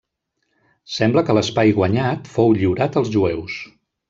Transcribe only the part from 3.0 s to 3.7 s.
als jueus.